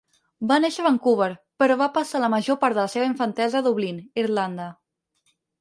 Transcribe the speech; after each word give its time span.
Va 0.51 0.55
néixer 0.61 0.79
a 0.83 0.85
Vancouver, 0.85 1.27
però 1.63 1.75
va 1.83 1.89
passar 1.99 2.23
la 2.25 2.31
major 2.37 2.59
part 2.65 2.79
de 2.79 2.83
la 2.83 2.89
seva 2.97 3.11
infantesa 3.13 3.61
a 3.61 3.67
Dublín, 3.71 4.03
Irlanda. 4.25 4.71